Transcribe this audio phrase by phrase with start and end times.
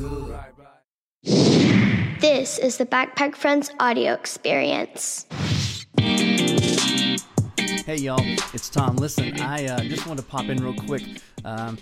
[0.00, 0.34] good.
[2.20, 5.26] This is the Backpack Friends audio experience.
[5.98, 8.22] Hey y'all,
[8.54, 8.96] it's Tom.
[8.96, 11.02] Listen, I uh, just want to pop in real quick
[11.44, 11.76] um,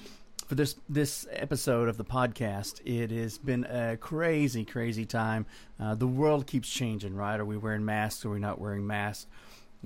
[0.46, 2.80] for this this episode of the podcast.
[2.84, 5.46] It has been a crazy, crazy time.
[5.78, 7.38] Uh, the world keeps changing, right?
[7.38, 8.24] Are we wearing masks?
[8.24, 9.28] Are we not wearing masks?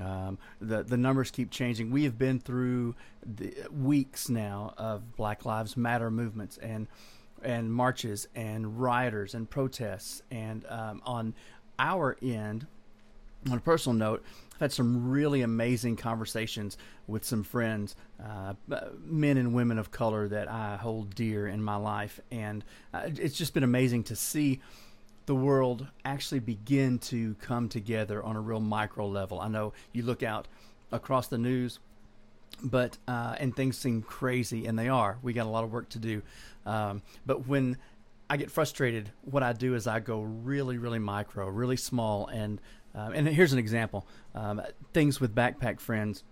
[0.00, 1.90] Um, the the numbers keep changing.
[1.90, 2.94] We have been through
[3.26, 6.88] the weeks now of Black Lives Matter movements and
[7.44, 10.22] and marches and rioters and protests.
[10.30, 11.34] And um, on
[11.78, 12.66] our end,
[13.50, 14.24] on a personal note,
[14.54, 18.54] I've had some really amazing conversations with some friends, uh,
[19.04, 22.64] men and women of color that I hold dear in my life, and
[22.94, 24.60] uh, it's just been amazing to see
[25.26, 29.40] the world actually begin to come together on a real micro level.
[29.40, 30.46] I know you look out
[30.92, 31.78] across the news,
[32.62, 35.18] but uh, and things seem crazy, and they are.
[35.22, 36.22] We got a lot of work to do,
[36.66, 37.78] um, but when
[38.30, 42.60] I get frustrated, what I do is I go really, really micro, really small, and
[42.94, 46.24] uh, and here's an example: um, things with backpack friends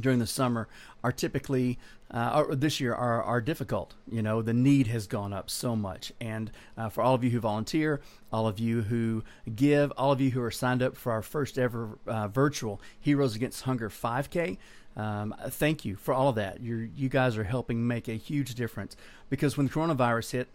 [0.00, 0.68] during the summer
[1.04, 1.78] are typically
[2.10, 3.94] uh, or this year are, are difficult.
[4.10, 6.12] You know, the need has gone up so much.
[6.20, 8.00] And uh, for all of you who volunteer,
[8.32, 11.58] all of you who give, all of you who are signed up for our first
[11.58, 14.56] ever uh, virtual Heroes Against Hunger 5K,
[14.96, 16.60] um, thank you for all of that.
[16.60, 18.96] you you guys are helping make a huge difference
[19.28, 20.48] because when the coronavirus hit,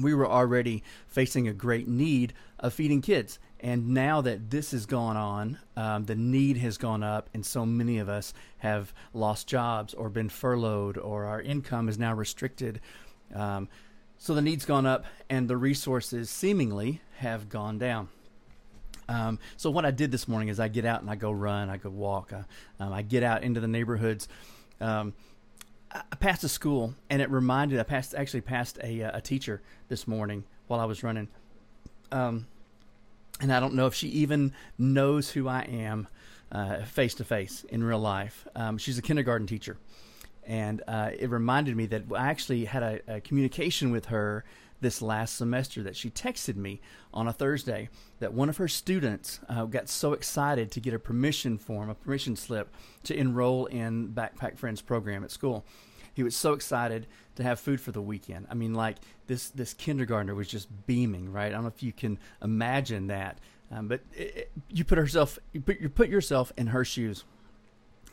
[0.00, 3.38] we were already facing a great need of feeding kids.
[3.60, 7.66] And now that this has gone on, um, the need has gone up, and so
[7.66, 12.80] many of us have lost jobs or been furloughed, or our income is now restricted.
[13.34, 13.68] Um,
[14.16, 18.08] so the need's gone up, and the resources seemingly have gone down.
[19.08, 21.70] Um, so what I did this morning is I get out and I go run,
[21.70, 22.44] I go walk, I,
[22.84, 24.28] um, I get out into the neighborhoods.
[24.80, 25.14] Um,
[25.90, 29.62] I passed a school, and it reminded I passed actually passed a uh, a teacher
[29.88, 31.28] this morning while I was running.
[33.40, 36.08] And I don't know if she even knows who I am
[36.86, 38.46] face to face in real life.
[38.54, 39.76] Um, she's a kindergarten teacher,
[40.46, 44.44] and uh, it reminded me that I actually had a, a, communication with her
[44.80, 46.80] this last semester that she texted me
[47.12, 47.88] on a Thursday
[48.20, 51.94] that one of her students uh, got so excited to get a permission form, a
[51.94, 52.72] permission slip
[53.02, 55.64] to enroll in Backpack Friends program at school
[56.18, 57.06] he was so excited
[57.36, 58.48] to have food for the weekend.
[58.50, 58.96] I mean, like
[59.28, 61.46] this this kindergartner was just beaming, right?
[61.46, 63.38] I don't know if you can imagine that,
[63.70, 67.22] um, but it, it, you put herself you put you put yourself in her shoes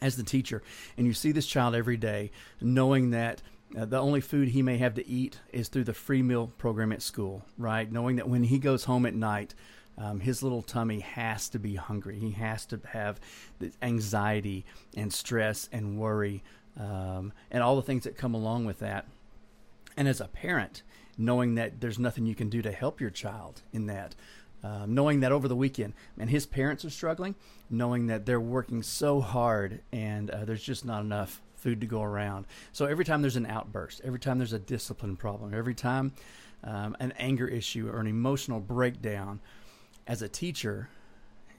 [0.03, 0.61] as the teacher,
[0.99, 2.29] and you see this child every day,
[2.61, 3.41] knowing that.
[3.75, 6.91] Uh, the only food he may have to eat is through the free meal program
[6.93, 7.91] at school, right?
[7.91, 9.55] Knowing that when he goes home at night,
[9.97, 12.17] um, his little tummy has to be hungry.
[12.19, 13.19] He has to have
[13.57, 14.65] the anxiety
[14.95, 16.43] and stress and worry
[16.79, 19.05] um, and all the things that come along with that.
[19.97, 20.83] And as a parent,
[21.17, 24.15] knowing that there's nothing you can do to help your child in that,
[24.63, 27.35] um, knowing that over the weekend, and his parents are struggling,
[27.69, 32.03] knowing that they're working so hard and uh, there's just not enough food to go
[32.03, 32.45] around.
[32.73, 36.13] So every time there's an outburst, every time there's a discipline problem, every time
[36.63, 39.39] um, an anger issue or an emotional breakdown,
[40.07, 40.89] as a teacher,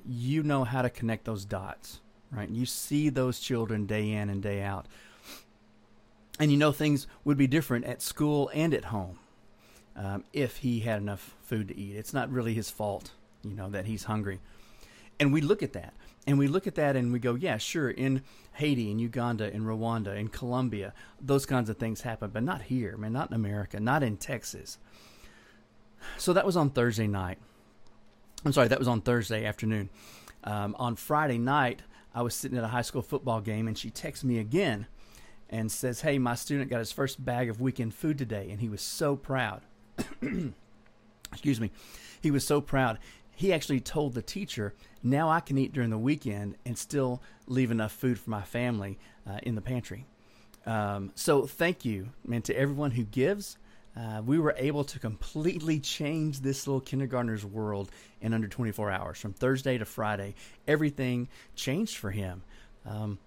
[0.07, 2.01] you know how to connect those dots,
[2.31, 2.49] right?
[2.49, 4.87] You see those children day in and day out
[6.39, 9.19] and you know things would be different at school and at home
[9.97, 11.97] um, if he had enough food to eat.
[11.97, 14.41] It's not really his fault, you know, that he's hungry.
[15.19, 15.95] And we look at that,
[16.27, 18.23] and we look at that, and we go, yeah, sure, in
[18.55, 22.97] Haiti, in Uganda, in Rwanda, in Colombia, those kinds of things happen, but not here,
[22.99, 24.79] man, not in America, not in Texas.
[26.19, 27.39] So that was on Thursday night.
[28.45, 29.89] I'm sorry, that was on Thursday afternoon.
[30.45, 31.83] Um, on Friday night,
[32.15, 34.87] I was sitting at a high school football game, and she texted me again
[35.49, 38.69] and says, Hey, my student got his first bag of weekend food today, and he
[38.69, 39.63] was so proud.
[41.33, 41.71] Excuse me.
[42.21, 42.99] He was so proud.
[43.35, 47.71] He actually told the teacher, Now I can eat during the weekend and still leave
[47.71, 48.99] enough food for my family
[49.29, 50.07] uh, in the pantry.
[50.65, 53.57] Um, so thank you, man, to everyone who gives.
[53.97, 59.19] Uh, we were able to completely change this little kindergartner's world in under 24 hours.
[59.19, 60.35] From Thursday to Friday,
[60.69, 62.43] everything changed for him.
[62.85, 63.19] Um,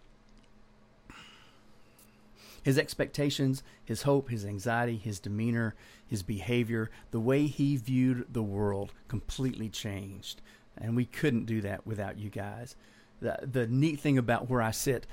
[2.70, 5.74] his expectations, his hope, his anxiety, his demeanor,
[6.06, 10.40] his behavior, the way he viewed the world completely changed.
[10.78, 12.76] And we couldn't do that without you guys.
[13.22, 15.08] The, the neat thing about where I sit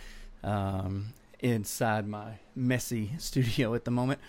[0.45, 4.21] um, inside my messy studio at the moment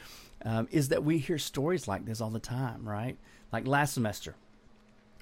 [0.46, 3.18] um, is that we hear stories like this all the time, right?
[3.52, 4.36] Like last semester,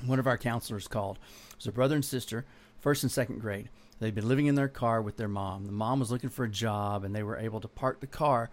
[0.05, 1.17] one of our counselors called.
[1.49, 2.45] It was a brother and sister,
[2.79, 3.69] first and second grade
[3.99, 5.65] They'd been living in their car with their mom.
[5.65, 8.49] The mom was looking for a job, and they were able to park the car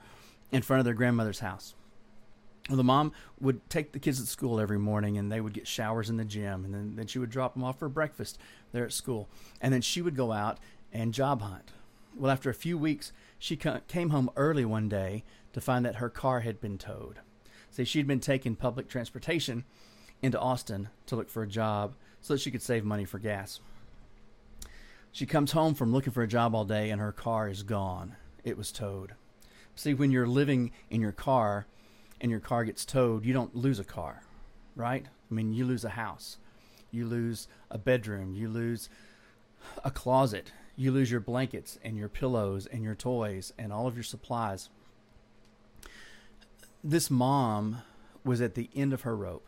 [0.53, 1.75] in front of their grandmother's house.
[2.69, 5.67] Well, the mom would take the kids to school every morning and they would get
[5.67, 6.65] showers in the gym.
[6.65, 8.39] And then, then she would drop them off for breakfast
[8.71, 9.29] there at school.
[9.61, 10.59] And then she would go out
[10.93, 11.73] and job hunt.
[12.17, 15.25] Well, after a few weeks, she came home early one day
[15.55, 17.19] to find that her car had been towed.
[17.71, 19.65] See, she'd been taking public transportation
[20.21, 23.61] into Austin to look for a job so that she could save money for gas.
[25.13, 28.17] She comes home from looking for a job all day and her car is gone.
[28.45, 29.13] It was towed.
[29.77, 31.67] See, when you're living in your car
[32.21, 34.23] and your car gets towed, you don't lose a car,
[34.75, 35.05] right?
[35.31, 36.39] I mean, you lose a house,
[36.91, 38.89] you lose a bedroom, you lose
[39.85, 43.95] a closet, you lose your blankets and your pillows and your toys and all of
[43.95, 44.71] your supplies.
[46.83, 47.83] This mom
[48.25, 49.47] was at the end of her rope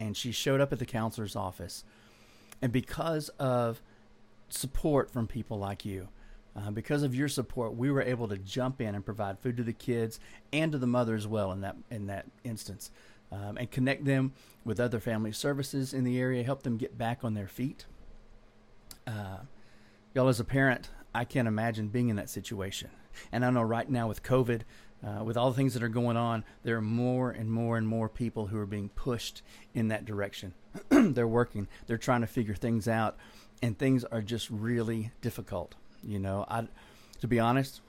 [0.00, 1.84] and she showed up at the counselor's office.
[2.60, 3.80] And because of
[4.48, 6.08] support from people like you,
[6.56, 9.62] uh, because of your support, we were able to jump in and provide food to
[9.62, 10.18] the kids
[10.52, 12.90] and to the mother as well in that in that instance,
[13.30, 14.32] um, and connect them
[14.64, 17.84] with other family services in the area, help them get back on their feet.
[19.06, 19.38] Uh,
[20.14, 22.90] y'all, as a parent, I can't imagine being in that situation.
[23.32, 24.62] And I know right now with COVID,
[25.06, 27.86] uh, with all the things that are going on, there are more and more and
[27.86, 29.42] more people who are being pushed
[29.74, 30.54] in that direction.
[30.88, 33.16] they're working, they're trying to figure things out,
[33.62, 35.74] and things are just really difficult.
[36.02, 36.66] You know, I,
[37.20, 37.80] to be honest,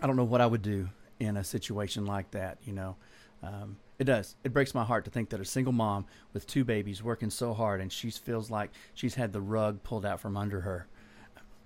[0.00, 0.88] I don't know what I would do
[1.18, 2.58] in a situation like that.
[2.64, 2.96] You know,
[3.42, 4.36] um, it does.
[4.44, 7.52] It breaks my heart to think that a single mom with two babies working so
[7.52, 10.86] hard and she feels like she's had the rug pulled out from under her.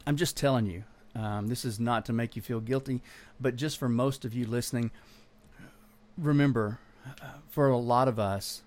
[0.06, 3.03] I'm just telling you, um, this is not to make you feel guilty,
[3.38, 4.91] but just for most of you listening,
[6.17, 8.62] remember, uh, for a lot of us,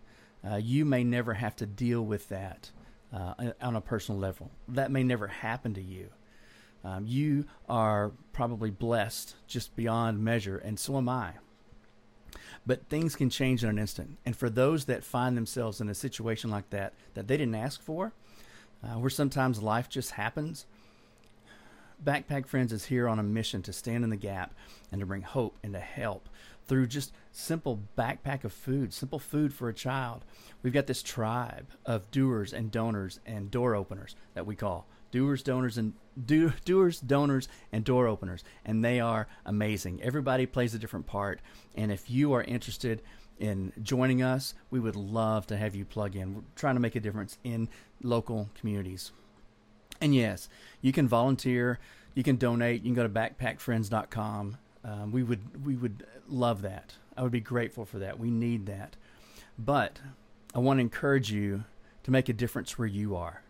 [0.48, 2.70] uh, you may never have to deal with that
[3.16, 4.52] uh, on a personal level.
[4.68, 6.10] That may never happen to you.
[6.84, 11.34] Um, you are probably blessed just beyond measure, and so am I.
[12.66, 14.18] But things can change in an instant.
[14.26, 17.82] And for those that find themselves in a situation like that, that they didn't ask
[17.82, 18.12] for,
[18.84, 20.66] uh, where sometimes life just happens,
[22.04, 24.54] Backpack Friends is here on a mission to stand in the gap
[24.92, 26.28] and to bring hope and to help
[26.68, 30.26] through just simple backpack of food, simple food for a child.
[30.64, 35.44] We've got this tribe of doers and donors and door openers that we call doers,
[35.44, 35.94] donors, and
[36.26, 40.02] do, doers, donors, and door openers, and they are amazing.
[40.04, 41.40] Everybody plays a different part,
[41.76, 43.02] and if you are interested
[43.40, 46.36] in joining us, we would love to have you plug in.
[46.36, 47.70] We're trying to make a difference in
[48.04, 49.12] local communities.
[50.02, 50.50] And yes,
[50.82, 51.80] you can volunteer,
[52.14, 54.58] you can donate, you can go to backpackfriends.com.
[54.86, 56.94] Um, we would we would love that.
[57.18, 58.20] I would be grateful for that.
[58.20, 58.96] We need that.
[59.58, 60.00] But
[60.54, 61.64] I want to encourage you
[62.04, 63.42] to make a difference where you are.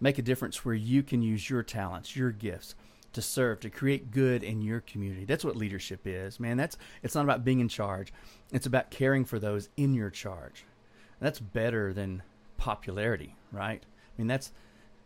[0.00, 2.74] Make a difference where you can use your talents, your gifts
[3.14, 5.24] to serve, to create good in your community.
[5.24, 6.56] That's what leadership is, man.
[6.56, 8.12] That's it's not about being in charge.
[8.52, 10.64] It's about caring for those in your charge.
[11.20, 12.22] that's better than
[12.58, 13.82] popularity, right?
[13.82, 14.52] I mean, that's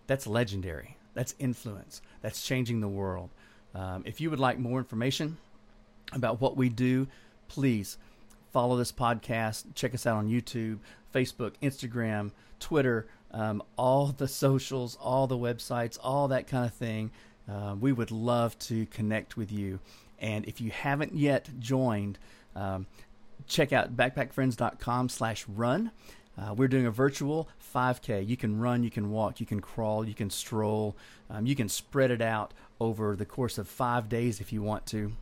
[0.08, 0.96] that's legendary.
[1.14, 2.02] That's influence.
[2.22, 3.30] That's changing the world.
[3.74, 5.38] Um, if you would like more information
[6.12, 7.06] about what we do,
[7.48, 7.98] please
[8.52, 9.64] follow this podcast.
[9.74, 10.78] Check us out on YouTube,
[11.14, 17.10] Facebook, Instagram, Twitter, um, all the socials, all the websites, all that kind of thing.
[17.50, 19.80] Uh, we would love to connect with you.
[20.18, 22.18] And if you haven't yet joined,
[22.54, 22.86] um,
[23.46, 25.90] check out backpackfriends.com slash run.
[26.36, 28.26] Uh, we're doing a virtual 5K.
[28.26, 30.96] You can run, you can walk, you can crawl, you can stroll.
[31.28, 34.86] Um, you can spread it out over the course of five days if you want
[34.86, 35.12] to,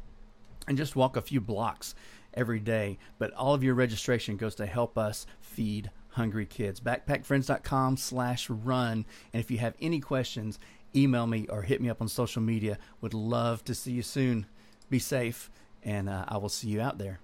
[0.67, 1.95] and just walk a few blocks
[2.35, 2.99] every day.
[3.19, 6.81] But all of your registration goes to help us feed hungry kids.
[6.81, 9.05] Backpackfriends.com slash run.
[9.33, 10.59] And if you have any questions,
[10.95, 12.79] email me or hit me up on social media.
[13.01, 14.47] Would love to see you soon.
[14.89, 15.51] Be safe,
[15.85, 17.21] and uh, I will see you out there.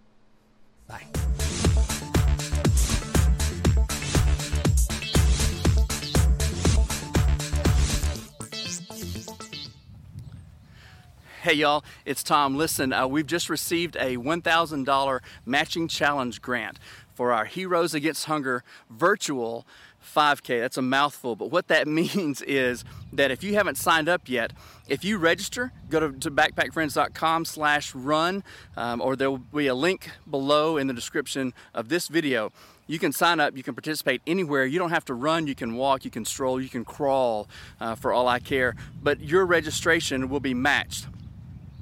[11.46, 12.56] Hey, y'all, it's Tom.
[12.56, 16.80] Listen, uh, we've just received a $1,000 matching challenge grant
[17.14, 19.64] for our Heroes Against Hunger virtual
[20.04, 20.60] 5K.
[20.60, 24.54] That's a mouthful, but what that means is that if you haven't signed up yet,
[24.88, 28.42] if you register, go to, to backpackfriends.com slash run,
[28.76, 32.50] um, or there will be a link below in the description of this video.
[32.88, 34.66] You can sign up, you can participate anywhere.
[34.66, 37.46] You don't have to run, you can walk, you can stroll, you can crawl
[37.80, 41.06] uh, for all I care, but your registration will be matched.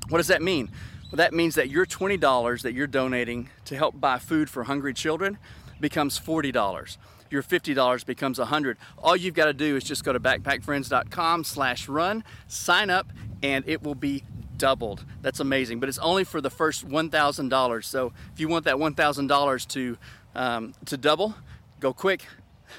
[0.09, 0.71] What does that mean?
[1.11, 4.95] Well, that means that your $20 that you're donating to help buy food for hungry
[4.95, 5.39] children
[5.81, 6.97] becomes $40.
[7.31, 8.79] Your $50 becomes 100.
[8.99, 13.09] All you've got to do is just go to backpackfriends.com slash run, sign up,
[13.43, 14.25] and it will be
[14.57, 15.05] doubled.
[15.23, 15.81] That's amazing.
[15.81, 17.85] But it's only for the first $1,000.
[17.85, 19.99] So if you want that $1,000 to
[20.37, 21.35] um, to double,
[21.81, 22.27] go quick.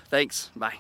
[0.10, 0.52] Thanks.
[0.56, 0.76] Bye.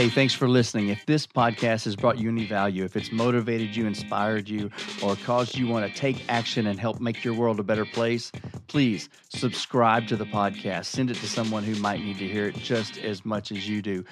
[0.00, 0.88] Hey, thanks for listening.
[0.88, 4.70] If this podcast has brought you any value, if it's motivated you, inspired you,
[5.02, 8.32] or caused you want to take action and help make your world a better place,
[8.66, 10.86] please subscribe to the podcast.
[10.86, 13.82] Send it to someone who might need to hear it just as much as you
[13.82, 14.02] do.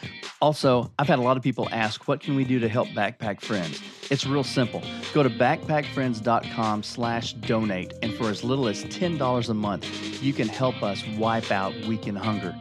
[0.43, 3.41] Also, I've had a lot of people ask, what can we do to help Backpack
[3.41, 3.81] Friends?
[4.11, 4.83] It's real simple.
[5.15, 10.49] Go to backpackfriends.com slash donate, and for as little as $10 a month, you can
[10.49, 12.55] help us wipe out weekend hunger.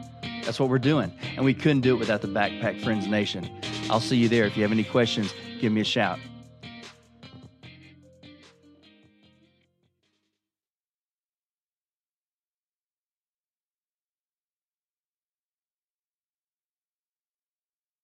[0.48, 1.12] That's what we're doing.
[1.36, 3.50] And we couldn't do it without the Backpack Friends Nation.
[3.90, 4.46] I'll see you there.
[4.46, 6.18] If you have any questions, give me a shout.